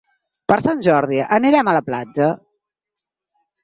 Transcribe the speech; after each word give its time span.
Per 0.51 0.57
Sant 0.67 0.81
Jordi 0.87 1.21
anirem 1.39 1.71
a 1.75 1.79
la 1.81 1.87
platja. 1.93 2.35